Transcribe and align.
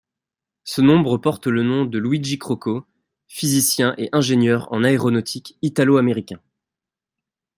Ce 0.63 0.81
nombre 0.81 1.17
porte 1.19 1.45
le 1.45 1.61
nom 1.61 1.85
de 1.85 1.99
Luigi 1.99 2.39
Crocco, 2.39 2.87
physicien 3.27 3.93
et 3.99 4.09
ingénieur 4.13 4.67
en 4.73 4.83
aéronautique 4.83 5.59
italo-américain. 5.61 6.41